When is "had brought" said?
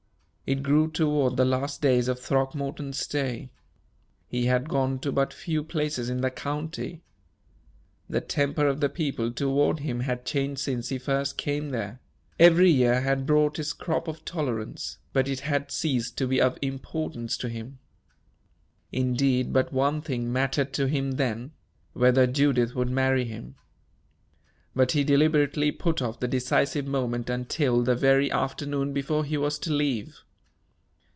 12.99-13.59